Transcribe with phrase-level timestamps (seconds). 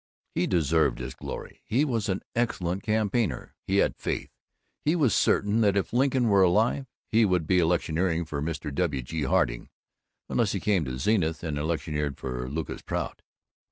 [0.33, 1.61] He deserved his glory.
[1.63, 3.53] He was an excellent campaigner.
[3.67, 4.31] He had faith;
[4.83, 8.73] he was certain that if Lincoln were alive, he would be electioneering for Mr.
[8.73, 9.03] W.
[9.03, 9.21] G.
[9.25, 9.69] Harding
[10.27, 13.21] unless he came to Zenith and electioneered for Lucas Prout.